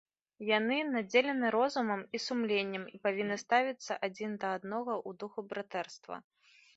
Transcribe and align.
Яны 0.57 0.77
надзелены 0.93 1.49
розумам 1.55 1.99
і 2.17 2.21
сумленнем 2.27 2.85
і 2.95 2.99
павінны 3.05 3.37
ставіцца 3.43 3.93
адзін 4.07 4.31
да 4.45 4.55
аднаго 4.61 4.93
ў 5.07 5.21
духу 5.25 5.39
братэрства. 5.53 6.15